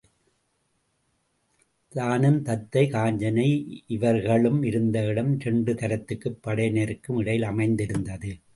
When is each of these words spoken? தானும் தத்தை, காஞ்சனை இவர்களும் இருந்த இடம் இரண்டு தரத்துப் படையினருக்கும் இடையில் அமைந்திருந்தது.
தானும் 1.89 2.41
தத்தை, 2.41 2.89
காஞ்சனை 2.91 3.77
இவர்களும் 3.87 4.63
இருந்த 4.63 5.05
இடம் 5.05 5.39
இரண்டு 5.39 5.73
தரத்துப் 5.73 6.39
படையினருக்கும் 6.43 7.17
இடையில் 7.17 7.43
அமைந்திருந்தது. 7.43 8.41